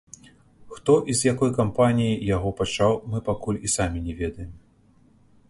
[0.75, 4.51] Хто і з якой кампаніі яго пачаў мы пакуль і самі не ведаем.